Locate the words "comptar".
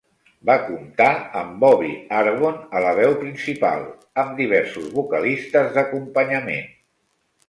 0.67-1.07